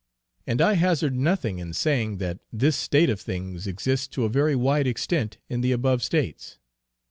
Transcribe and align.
And 0.47 0.61
I 0.61 0.73
hazard 0.73 1.13
nothing 1.13 1.59
in 1.59 1.73
saying, 1.73 2.17
that 2.17 2.39
this 2.51 2.75
state 2.75 3.11
of 3.11 3.21
things 3.21 3.67
exists 3.67 4.07
to 4.07 4.23
a 4.25 4.29
very 4.29 4.55
wide 4.55 4.87
extent 4.87 5.37
in 5.47 5.61
the 5.61 5.71
above 5.73 6.01
states. 6.01 6.57